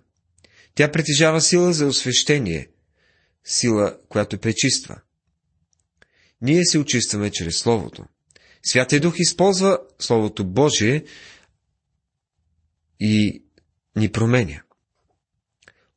Тя 0.76 0.92
притежава 0.92 1.42
сила 1.42 1.74
за 1.74 1.86
освещение, 1.86 2.68
сила, 3.46 3.98
която 4.10 4.38
пречиства. 4.38 5.02
Ние 6.42 6.66
се 6.66 6.80
очистваме 6.80 7.32
чрез 7.32 7.58
Словото. 7.58 8.06
Святия 8.64 9.02
Дух 9.02 9.16
използва 9.18 9.80
Словото 10.00 10.46
Божие 10.46 11.04
и 13.00 13.44
ни 13.96 14.12
променя. 14.12 14.62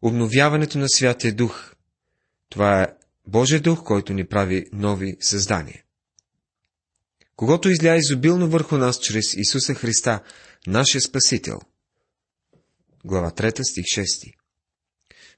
Обновяването 0.03 0.79
на 0.79 0.89
Святия 0.89 1.35
Дух. 1.35 1.75
Това 2.49 2.83
е 2.83 2.87
Божия 3.27 3.61
Дух, 3.61 3.85
който 3.85 4.13
ни 4.13 4.27
прави 4.27 4.67
нови 4.73 5.17
създания. 5.21 5.83
Когато 7.37 7.69
изля 7.69 7.97
изобилно 7.97 8.49
върху 8.49 8.77
нас 8.77 9.01
чрез 9.01 9.35
Исуса 9.35 9.75
Христа, 9.75 10.23
нашия 10.67 11.01
Спасител. 11.01 11.61
Глава 13.05 13.31
3, 13.31 13.63
стих 13.63 13.85
6. 13.85 14.35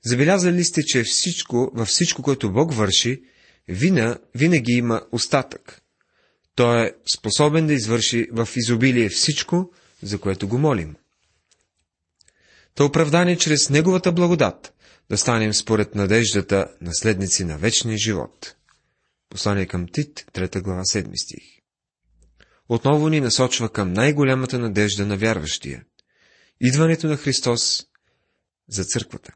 Забелязали 0.05 0.65
сте, 0.65 0.83
че 0.83 1.03
всичко, 1.03 1.71
във 1.75 1.89
всичко, 1.89 2.23
което 2.23 2.53
Бог 2.53 2.75
върши, 2.75 3.23
вина 3.69 4.19
винаги 4.35 4.73
има 4.73 5.03
остатък. 5.13 5.83
Той 6.55 6.87
е 6.87 6.93
способен 7.15 7.67
да 7.67 7.73
извърши 7.73 8.29
в 8.33 8.49
изобилие 8.57 9.09
всичко, 9.09 9.73
за 10.03 10.19
което 10.19 10.49
го 10.49 10.59
молим. 10.59 10.97
Та 12.75 12.85
оправдание 12.85 13.39
чрез 13.39 13.71
Неговата 13.71 14.13
благодат 14.13 14.73
да 15.11 15.19
станем 15.19 15.55
според 15.55 15.95
надеждата 15.95 16.69
наследници 16.81 17.45
на 17.45 17.59
вечния 17.59 17.99
живот. 17.99 18.57
Послание 19.29 19.67
към 19.67 19.87
Тит, 19.93 20.25
3 20.33 20.63
глава, 20.63 20.83
7 20.83 21.23
стих. 21.25 21.45
Отново 22.69 23.09
ни 23.09 23.21
насочва 23.21 23.73
към 23.73 23.93
най-голямата 23.93 24.59
надежда 24.59 25.07
на 25.07 25.17
вярващия– 25.17 25.85
идването 26.61 27.07
на 27.07 27.17
Христос 27.17 27.87
за 28.69 28.85
църквата. 28.85 29.33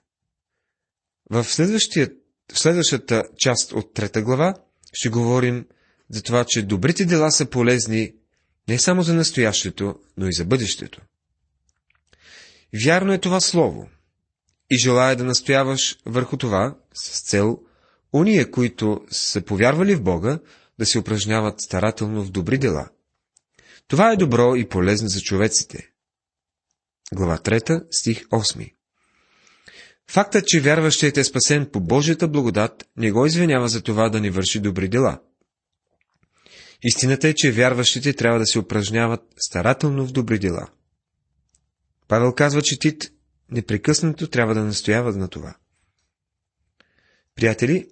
В, 1.30 1.44
в 2.52 2.58
следващата 2.58 3.24
част 3.36 3.72
от 3.72 3.94
трета 3.94 4.22
глава 4.22 4.54
ще 4.92 5.08
говорим 5.08 5.66
за 6.10 6.22
това, 6.22 6.44
че 6.48 6.62
добрите 6.62 7.04
дела 7.04 7.30
са 7.30 7.46
полезни 7.46 8.12
не 8.68 8.78
само 8.78 9.02
за 9.02 9.14
настоящето, 9.14 9.94
но 10.16 10.28
и 10.28 10.32
за 10.32 10.44
бъдещето. 10.44 11.00
Вярно 12.84 13.12
е 13.12 13.20
това 13.20 13.40
слово 13.40 13.88
и 14.70 14.78
желая 14.78 15.16
да 15.16 15.24
настояваш 15.24 15.98
върху 16.06 16.36
това 16.36 16.76
с 16.94 17.20
цел 17.20 17.58
уния, 18.12 18.50
които 18.50 19.00
са 19.10 19.42
повярвали 19.42 19.94
в 19.94 20.02
Бога, 20.02 20.38
да 20.78 20.86
се 20.86 20.98
упражняват 20.98 21.60
старателно 21.60 22.24
в 22.24 22.30
добри 22.30 22.58
дела. 22.58 22.88
Това 23.88 24.12
е 24.12 24.16
добро 24.16 24.56
и 24.56 24.68
полезно 24.68 25.08
за 25.08 25.20
човеците. 25.20 25.90
Глава 27.14 27.38
3, 27.38 27.86
стих 27.90 28.24
8 28.28 28.72
Фактът, 30.10 30.46
че 30.46 30.60
вярващият 30.60 31.16
е 31.16 31.24
спасен 31.24 31.66
по 31.72 31.80
Божията 31.80 32.28
благодат, 32.28 32.88
не 32.96 33.12
го 33.12 33.26
извинява 33.26 33.68
за 33.68 33.82
това 33.82 34.08
да 34.08 34.20
ни 34.20 34.30
върши 34.30 34.60
добри 34.60 34.88
дела. 34.88 35.20
Истината 36.82 37.28
е, 37.28 37.34
че 37.34 37.52
вярващите 37.52 38.12
трябва 38.12 38.38
да 38.38 38.46
се 38.46 38.58
упражняват 38.58 39.20
старателно 39.36 40.06
в 40.06 40.12
добри 40.12 40.38
дела. 40.38 40.68
Павел 42.08 42.32
казва, 42.32 42.62
че 42.62 42.78
Тит 42.78 43.12
непрекъснато 43.50 44.26
трябва 44.26 44.54
да 44.54 44.64
настоява 44.64 45.12
на 45.12 45.28
това. 45.28 45.54
Приятели, 47.34 47.88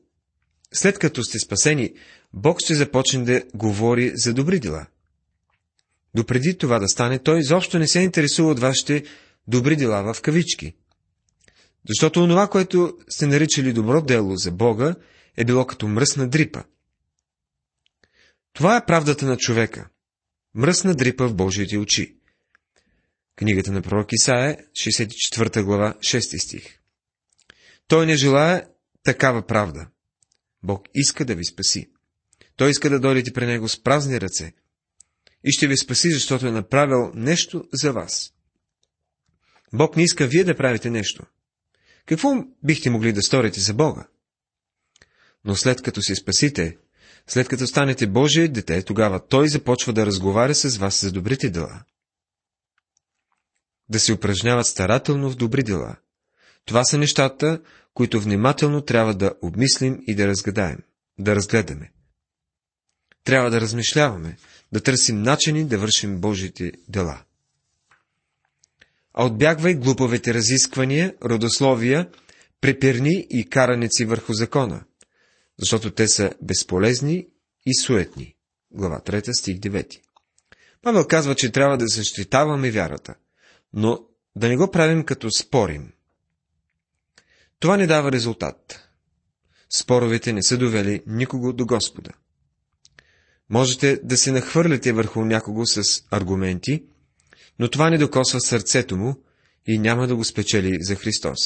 след 0.72 0.98
като 0.98 1.24
сте 1.24 1.38
спасени, 1.38 1.94
Бог 2.32 2.60
ще 2.60 2.74
започне 2.74 3.24
да 3.24 3.42
говори 3.54 4.12
за 4.14 4.34
добри 4.34 4.60
дела. 4.60 4.86
Допреди 6.14 6.58
това 6.58 6.78
да 6.78 6.88
стане, 6.88 7.18
той 7.18 7.38
изобщо 7.38 7.78
не 7.78 7.88
се 7.88 8.00
интересува 8.00 8.50
от 8.50 8.60
вашите 8.60 9.04
добри 9.48 9.76
дела 9.76 10.14
в 10.14 10.22
кавички– 10.22 10.74
защото 11.88 12.20
онова, 12.20 12.48
което 12.48 12.98
сте 13.08 13.26
наричали 13.26 13.72
добро 13.72 14.02
дело 14.02 14.36
за 14.36 14.52
Бога, 14.52 14.94
е 15.36 15.44
било 15.44 15.66
като 15.66 15.88
мръсна 15.88 16.28
дрипа. 16.28 16.62
Това 18.52 18.76
е 18.76 18.86
правдата 18.86 19.26
на 19.26 19.36
човека. 19.36 19.88
Мръсна 20.54 20.94
дрипа 20.94 21.26
в 21.26 21.34
Божиите 21.34 21.78
очи. 21.78 22.16
Книгата 23.36 23.72
на 23.72 23.82
пророк 23.82 24.12
Исаия, 24.12 24.58
64 24.72 25.62
глава, 25.62 25.94
6 25.98 26.44
стих. 26.44 26.78
Той 27.86 28.06
не 28.06 28.16
желая 28.16 28.68
такава 29.04 29.46
правда. 29.46 29.88
Бог 30.62 30.88
иска 30.94 31.24
да 31.24 31.34
ви 31.34 31.44
спаси. 31.44 31.90
Той 32.56 32.70
иска 32.70 32.90
да 32.90 33.00
дойдете 33.00 33.32
при 33.32 33.46
Него 33.46 33.68
с 33.68 33.82
празни 33.82 34.20
ръце. 34.20 34.52
И 35.44 35.52
ще 35.52 35.66
ви 35.66 35.76
спаси, 35.76 36.10
защото 36.10 36.46
е 36.46 36.52
направил 36.52 37.12
нещо 37.14 37.64
за 37.72 37.92
вас. 37.92 38.32
Бог 39.72 39.96
не 39.96 40.02
иска 40.02 40.26
вие 40.26 40.44
да 40.44 40.56
правите 40.56 40.90
нещо– 40.90 41.26
какво 42.08 42.44
бихте 42.64 42.90
могли 42.90 43.12
да 43.12 43.22
сторите 43.22 43.60
за 43.60 43.74
Бога? 43.74 44.06
Но 45.44 45.56
след 45.56 45.82
като 45.82 46.02
се 46.02 46.14
спасите, 46.14 46.76
след 47.26 47.48
като 47.48 47.66
станете 47.66 48.06
Божие 48.06 48.48
дете, 48.48 48.82
тогава 48.82 49.26
Той 49.26 49.48
започва 49.48 49.92
да 49.92 50.06
разговаря 50.06 50.54
с 50.54 50.76
вас 50.76 51.00
за 51.00 51.12
добрите 51.12 51.50
дела. 51.50 51.84
Да 53.88 54.00
се 54.00 54.12
упражняват 54.12 54.66
старателно 54.66 55.30
в 55.30 55.36
добри 55.36 55.62
дела. 55.62 55.96
Това 56.64 56.84
са 56.84 56.98
нещата, 56.98 57.60
които 57.94 58.20
внимателно 58.20 58.80
трябва 58.82 59.14
да 59.14 59.32
обмислим 59.42 60.02
и 60.06 60.14
да 60.14 60.26
разгадаем, 60.26 60.78
да 61.18 61.36
разгледаме. 61.36 61.92
Трябва 63.24 63.50
да 63.50 63.60
размишляваме, 63.60 64.36
да 64.72 64.80
търсим 64.82 65.22
начини 65.22 65.64
да 65.64 65.78
вършим 65.78 66.20
Божите 66.20 66.72
дела 66.88 67.24
а 69.20 69.24
отбягвай 69.24 69.74
глупавите 69.74 70.34
разисквания, 70.34 71.14
родословия, 71.24 72.08
препирни 72.60 73.26
и 73.30 73.48
караници 73.48 74.04
върху 74.04 74.32
закона, 74.32 74.84
защото 75.58 75.90
те 75.90 76.08
са 76.08 76.32
безполезни 76.42 77.26
и 77.66 77.74
суетни. 77.74 78.34
Глава 78.70 79.00
3, 79.06 79.32
стих 79.32 79.58
9. 79.58 80.00
Павел 80.82 81.04
казва, 81.04 81.34
че 81.34 81.52
трябва 81.52 81.78
да 81.78 81.86
защитаваме 81.86 82.70
вярата, 82.70 83.14
но 83.72 84.00
да 84.36 84.48
не 84.48 84.56
го 84.56 84.70
правим 84.70 85.04
като 85.04 85.30
спорим. 85.30 85.92
Това 87.60 87.76
не 87.76 87.86
дава 87.86 88.12
резултат. 88.12 88.88
Споровете 89.70 90.32
не 90.32 90.42
са 90.42 90.58
довели 90.58 91.02
никого 91.06 91.52
до 91.52 91.66
Господа. 91.66 92.10
Можете 93.50 94.00
да 94.04 94.16
се 94.16 94.32
нахвърляте 94.32 94.92
върху 94.92 95.24
някого 95.24 95.66
с 95.66 96.02
аргументи, 96.10 96.84
но 97.58 97.70
това 97.70 97.90
не 97.90 97.98
докосва 97.98 98.40
сърцето 98.40 98.96
му 98.96 99.24
и 99.66 99.78
няма 99.78 100.06
да 100.06 100.16
го 100.16 100.24
спечели 100.24 100.78
за 100.80 100.94
Христос. 100.94 101.38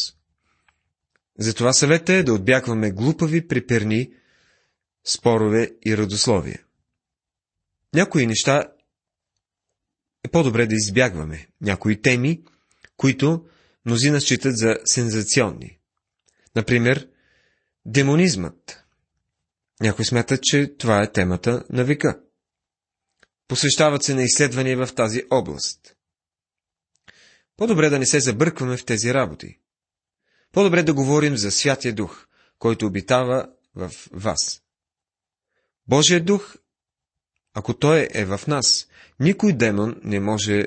Затова 1.38 1.72
съвета 1.72 2.12
е 2.12 2.22
да 2.22 2.34
отбягваме 2.34 2.90
глупави 2.90 3.48
приперни 3.48 4.12
спорове 5.04 5.70
и 5.86 5.96
родословия. 5.96 6.64
Някои 7.94 8.26
неща 8.26 8.64
е 10.24 10.28
по-добре 10.28 10.66
да 10.66 10.74
избягваме. 10.74 11.48
Някои 11.60 12.02
теми, 12.02 12.42
които 12.96 13.46
мнозина 13.86 14.20
считат 14.20 14.56
за 14.56 14.76
сензационни. 14.84 15.78
Например, 16.56 17.08
демонизмът. 17.86 18.84
Някои 19.80 20.04
смятат, 20.04 20.42
че 20.42 20.74
това 20.78 21.02
е 21.02 21.12
темата 21.12 21.64
на 21.70 21.84
века. 21.84 22.20
Посвещават 23.48 24.02
се 24.02 24.14
на 24.14 24.22
изследвания 24.22 24.86
в 24.86 24.94
тази 24.94 25.22
област. 25.30 25.96
По-добре 27.56 27.90
да 27.90 27.98
не 27.98 28.06
се 28.06 28.20
забъркваме 28.20 28.76
в 28.76 28.84
тези 28.84 29.14
работи. 29.14 29.58
По-добре 30.52 30.82
да 30.82 30.94
говорим 30.94 31.36
за 31.36 31.50
Святия 31.50 31.94
Дух, 31.94 32.26
който 32.58 32.86
обитава 32.86 33.48
в 33.74 33.92
вас. 34.12 34.62
Божия 35.88 36.24
Дух, 36.24 36.56
ако 37.54 37.74
Той 37.74 38.08
е 38.10 38.24
в 38.24 38.40
нас, 38.46 38.88
никой 39.20 39.52
демон 39.52 40.00
не 40.04 40.20
може 40.20 40.66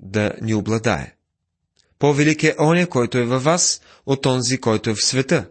да 0.00 0.32
ни 0.42 0.54
обладае. 0.54 1.16
По-велик 1.98 2.42
е 2.42 2.56
оня, 2.60 2.88
който 2.88 3.18
е 3.18 3.24
във 3.24 3.44
вас, 3.44 3.82
от 4.06 4.26
онзи, 4.26 4.60
който 4.60 4.90
е 4.90 4.94
в 4.94 5.04
света, 5.04 5.50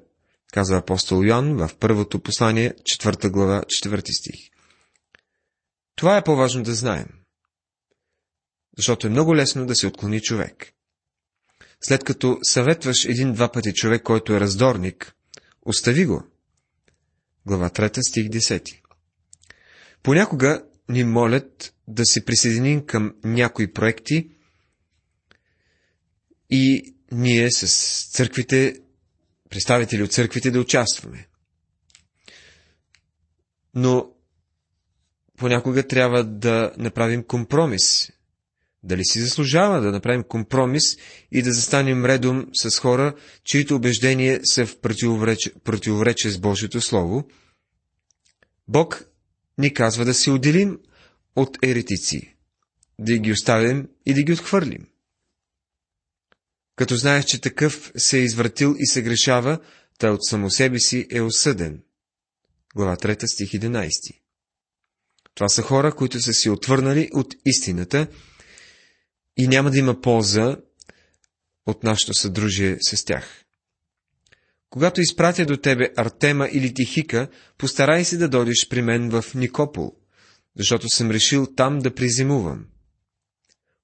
казва 0.54 0.78
апостол 0.78 1.24
Йоан 1.24 1.58
в 1.58 1.70
първото 1.80 2.20
послание, 2.20 2.74
4 2.74 3.30
глава, 3.30 3.62
4 3.62 4.12
стих. 4.12 4.50
Това 5.96 6.18
е 6.18 6.24
по-важно 6.24 6.64
да 6.64 6.74
знаем 6.76 7.21
защото 8.78 9.08
е 9.08 9.10
много 9.10 9.36
лесно 9.36 9.66
да 9.66 9.76
се 9.76 9.88
отклони 9.88 10.22
човек. 10.22 10.74
След 11.82 12.04
като 12.04 12.40
съветваш 12.44 13.06
един-два 13.06 13.52
пъти 13.52 13.74
човек, 13.74 14.04
който 14.04 14.34
е 14.34 14.40
раздорник, 14.40 15.14
остави 15.62 16.06
го. 16.06 16.24
Глава 17.46 17.70
3, 17.70 18.10
стих 18.10 18.28
10. 18.28 18.82
Понякога 20.04 20.64
ни 20.90 21.04
молят 21.04 21.74
да 21.88 22.06
се 22.06 22.26
присъединим 22.26 22.86
към 22.86 23.16
някои 23.24 23.74
проекти 23.74 24.30
и 26.50 26.96
ние 27.12 27.52
с 27.52 28.06
църквите, 28.12 28.76
представители 29.50 30.04
от 30.04 30.12
църквите 30.12 30.52
да 30.52 30.60
участваме. 30.60 31.28
Но 33.74 34.12
понякога 35.38 35.88
трябва 35.88 36.24
да 36.24 36.72
направим 36.78 37.24
компромис 37.24 38.12
Дали 38.84 39.06
си 39.06 39.20
заслужава 39.20 39.82
да 39.82 39.92
направим 39.92 40.24
компромис 40.24 40.98
и 41.32 41.42
да 41.42 41.54
застанем 41.54 42.06
редом 42.06 42.48
с 42.54 42.80
хора, 42.80 43.16
чието 43.44 43.76
убеждения 43.76 44.40
са 44.44 44.66
в 44.66 44.80
противоречие, 44.80 45.52
противоречие 45.64 46.32
с 46.32 46.40
Божието 46.40 46.82
Слово? 46.82 47.28
Бог 48.68 49.06
ни 49.58 49.74
казва 49.74 50.06
да 50.06 50.14
се 50.14 50.32
отделим 50.32 50.80
от 51.36 51.58
еретици, 51.64 52.36
да 53.00 53.18
ги 53.18 53.32
оставим 53.32 53.88
и 54.06 54.14
да 54.14 54.24
ги 54.24 54.34
отхвърлим. 54.34 54.88
Като 56.76 56.96
знаеш, 56.96 57.26
че 57.26 57.42
такъв 57.42 57.92
се 57.98 58.20
е 58.20 58.24
извратил 58.24 58.76
и 58.80 58.88
се 58.88 59.02
грешава, 59.02 59.60
той 59.98 60.10
от 60.10 60.26
само 60.26 60.50
себе 60.50 60.80
си 60.80 61.08
е 61.12 61.22
осъден. 61.22 61.84
Глава 62.76 62.96
3, 62.98 63.26
стих 63.26 63.50
11. 63.50 63.90
Това 65.36 65.50
са 65.50 65.62
хора, 65.62 65.96
които 65.96 66.22
са 66.22 66.34
си 66.34 66.50
отвърнали 66.50 67.10
от 67.14 67.36
истината 67.46 68.08
и 69.42 69.48
няма 69.48 69.72
да 69.72 69.78
има 69.78 70.02
полза 70.02 70.58
от 71.66 71.84
нашето 71.84 72.14
съдружие 72.14 72.78
с 72.82 73.06
тях. 73.06 73.44
Когато 74.70 75.02
изпратя 75.02 75.46
до 75.46 75.58
тебе 75.58 75.90
Артема 75.98 76.50
или 76.52 76.74
Тихика, 76.74 77.28
постарай 77.58 78.06
се 78.06 78.18
да 78.18 78.30
дойдеш 78.30 78.68
при 78.70 78.82
мен 78.82 79.10
в 79.10 79.26
Никопол, 79.36 79.96
защото 80.58 80.90
съм 80.90 81.12
решил 81.12 81.48
там 81.56 81.80
да 81.80 81.96
призимувам. 81.96 82.66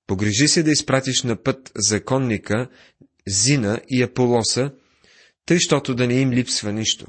Погрежи 0.07 0.47
се 0.47 0.63
да 0.63 0.71
изпратиш 0.71 1.23
на 1.23 1.43
път 1.43 1.71
законника, 1.75 2.69
Зина 3.27 3.81
и 3.89 4.03
Аполоса, 4.03 4.71
тъй, 5.45 5.59
щото 5.59 5.95
да 5.95 6.07
не 6.07 6.19
им 6.19 6.31
липсва 6.31 6.71
нищо. 6.71 7.07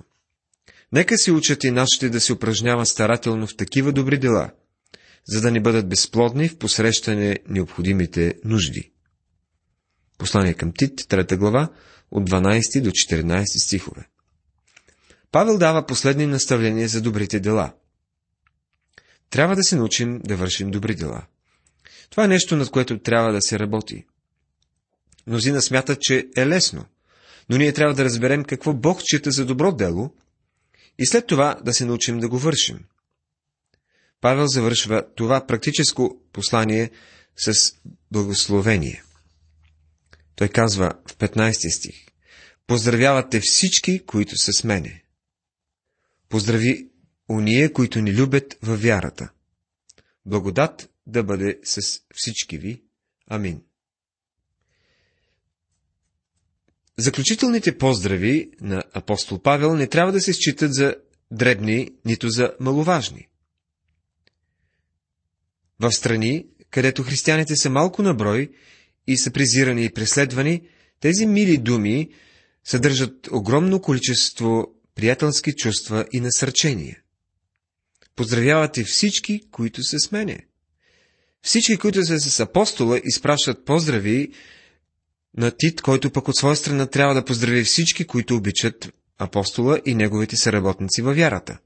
Нека 0.92 1.18
си 1.18 1.30
учат 1.30 1.64
и 1.64 1.70
нашите 1.70 2.08
да 2.08 2.20
се 2.20 2.32
упражнява 2.32 2.86
старателно 2.86 3.46
в 3.46 3.56
такива 3.56 3.92
добри 3.92 4.18
дела, 4.18 4.50
за 5.26 5.40
да 5.40 5.50
не 5.50 5.60
бъдат 5.60 5.88
безплодни 5.88 6.48
в 6.48 6.58
посрещане 6.58 7.38
необходимите 7.48 8.34
нужди. 8.44 8.90
Послание 10.18 10.54
към 10.54 10.72
Тит, 10.72 11.00
3 11.00 11.36
глава, 11.36 11.68
от 12.10 12.30
12 12.30 12.82
до 12.82 12.90
14 12.90 13.44
стихове. 13.64 14.08
Павел 15.32 15.58
дава 15.58 15.86
последни 15.86 16.26
наставления 16.26 16.88
за 16.88 17.02
добрите 17.02 17.40
дела. 17.40 17.72
Трябва 19.30 19.56
да 19.56 19.62
се 19.62 19.76
научим 19.76 20.20
да 20.24 20.36
вършим 20.36 20.70
добри 20.70 20.94
дела. 20.94 21.26
Това 22.10 22.24
е 22.24 22.28
нещо, 22.28 22.56
над 22.56 22.70
което 22.70 22.98
трябва 22.98 23.32
да 23.32 23.42
се 23.42 23.58
работи. 23.58 24.06
Мнозина 25.26 25.62
смятат, 25.62 26.00
че 26.00 26.28
е 26.36 26.46
лесно, 26.46 26.84
но 27.48 27.56
ние 27.56 27.72
трябва 27.72 27.94
да 27.94 28.04
разберем 28.04 28.44
какво 28.44 28.74
Бог 28.74 29.04
чита 29.04 29.30
за 29.30 29.44
добро 29.46 29.72
дело 29.72 30.14
и 30.98 31.06
след 31.06 31.26
това 31.26 31.60
да 31.64 31.74
се 31.74 31.84
научим 31.84 32.18
да 32.18 32.28
го 32.28 32.38
вършим. 32.38 32.78
Павел 34.20 34.46
завършва 34.46 35.14
това 35.14 35.46
практическо 35.46 36.20
послание 36.32 36.90
с 37.36 37.72
благословение. 38.10 39.02
Той 40.36 40.48
казва 40.48 40.92
в 41.06 41.16
15 41.16 41.76
стих 41.76 42.08
Поздравявате 42.68 43.40
всички, 43.40 44.06
които 44.06 44.36
са 44.36 44.52
с 44.52 44.64
мене. 44.64 45.04
Поздрави 46.28 46.88
уния, 47.28 47.72
които 47.72 48.00
ни 48.00 48.14
любят 48.14 48.58
във 48.62 48.82
вярата. 48.82 49.30
Благодат 50.26 50.90
да 51.06 51.22
бъде 51.24 51.58
с 51.64 52.00
всички 52.14 52.58
ви. 52.58 52.82
Амин. 53.26 53.62
Заключителните 56.98 57.78
поздрави 57.78 58.50
на 58.60 58.82
апостол 58.92 59.42
Павел 59.42 59.76
не 59.76 59.86
трябва 59.86 60.12
да 60.12 60.20
се 60.20 60.32
считат 60.32 60.74
за 60.74 60.96
дребни, 61.30 61.90
нито 62.04 62.28
за 62.28 62.56
маловажни. 62.60 63.27
В 65.80 65.92
страни, 65.92 66.46
където 66.70 67.02
християните 67.02 67.56
са 67.56 67.70
малко 67.70 68.02
на 68.02 68.14
брой 68.14 68.50
и 69.06 69.18
са 69.18 69.30
презирани 69.30 69.84
и 69.84 69.92
преследвани, 69.92 70.62
тези 71.00 71.26
мили 71.26 71.58
думи 71.58 72.08
съдържат 72.64 73.28
огромно 73.32 73.80
количество 73.80 74.66
приятелски 74.94 75.52
чувства 75.52 76.06
и 76.12 76.20
насърчения. 76.20 76.98
Поздравявате 78.16 78.84
всички, 78.84 79.40
които 79.50 79.82
са 79.82 79.98
с 79.98 80.12
мене. 80.12 80.46
Всички, 81.42 81.76
които 81.76 82.04
са 82.04 82.20
с 82.20 82.40
апостола, 82.40 83.00
изпращат 83.04 83.64
поздрави 83.64 84.32
на 85.36 85.50
Тит, 85.50 85.80
който 85.80 86.10
пък 86.10 86.28
от 86.28 86.36
своя 86.36 86.56
страна 86.56 86.86
трябва 86.86 87.14
да 87.14 87.24
поздрави 87.24 87.64
всички, 87.64 88.04
които 88.04 88.36
обичат 88.36 88.92
апостола 89.18 89.80
и 89.86 89.94
неговите 89.94 90.36
съработници 90.36 91.02
във 91.02 91.16
вярата. 91.16 91.58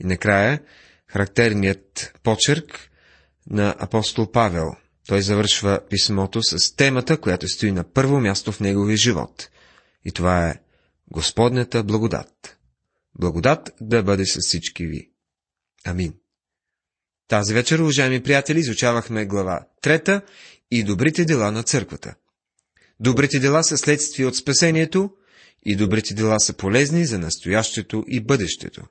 И 0.00 0.06
накрая, 0.06 0.62
характерният 1.08 2.12
почерк 2.22 2.90
на 3.50 3.74
апостол 3.78 4.30
Павел. 4.30 4.76
Той 5.08 5.22
завършва 5.22 5.80
писмото 5.90 6.42
с 6.42 6.76
темата, 6.76 7.20
която 7.20 7.48
стои 7.48 7.72
на 7.72 7.84
първо 7.84 8.20
място 8.20 8.52
в 8.52 8.60
неговия 8.60 8.96
живот. 8.96 9.50
И 10.04 10.12
това 10.12 10.48
е 10.48 10.60
Господнята 11.10 11.84
благодат. 11.84 12.58
Благодат 13.18 13.70
да 13.80 14.02
бъде 14.02 14.26
с 14.26 14.40
всички 14.40 14.86
ви. 14.86 15.10
Амин. 15.84 16.14
Тази 17.28 17.54
вечер, 17.54 17.78
уважаеми 17.78 18.22
приятели, 18.22 18.58
изучавахме 18.58 19.26
глава 19.26 19.66
трета 19.82 20.22
и 20.70 20.84
добрите 20.84 21.24
дела 21.24 21.52
на 21.52 21.62
църквата. 21.62 22.14
Добрите 23.00 23.38
дела 23.38 23.64
са 23.64 23.78
следствие 23.78 24.26
от 24.26 24.36
спасението 24.36 25.10
и 25.66 25.76
добрите 25.76 26.14
дела 26.14 26.40
са 26.40 26.52
полезни 26.52 27.06
за 27.06 27.18
настоящето 27.18 28.04
и 28.08 28.20
бъдещето. 28.20 28.82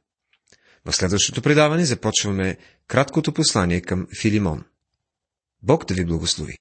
В 0.86 0.93
следващото 0.93 1.41
предаване 1.41 1.86
започваме 1.86 2.58
краткото 2.88 3.34
послание 3.34 3.82
към 3.82 4.08
Филимон. 4.21 4.63
Бог 5.63 5.86
да 5.86 5.93
ви 5.93 6.06
благослови! 6.06 6.54